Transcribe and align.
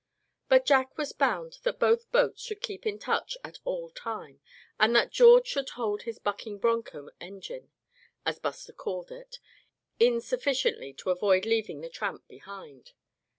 But 0.49 0.65
Jack 0.65 0.97
was 0.97 1.13
bound 1.13 1.59
that 1.61 1.77
both 1.77 2.11
boats 2.11 2.49
must 2.49 2.61
keep 2.63 2.87
in 2.87 2.97
touch 2.97 3.37
all 3.65 3.89
the 3.89 3.93
time, 3.93 4.41
and 4.79 4.95
that 4.95 5.11
George 5.11 5.45
should 5.45 5.69
hold 5.69 6.01
his 6.01 6.17
"bucking 6.17 6.57
broncho" 6.57 7.09
engine, 7.19 7.69
as 8.25 8.39
Buster 8.39 8.73
called 8.73 9.11
it, 9.11 9.37
in 9.99 10.19
sufficiently 10.19 10.91
to 10.93 11.11
avoid 11.11 11.45
leaving 11.45 11.81
the 11.81 11.87
Tramp 11.89 12.27
behind. 12.27 12.93